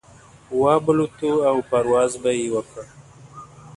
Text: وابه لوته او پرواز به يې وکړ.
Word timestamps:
وابه 0.59 0.91
لوته 0.97 1.31
او 1.49 1.55
پرواز 1.69 2.11
به 2.21 2.31
يې 2.39 2.47
وکړ. 2.53 2.83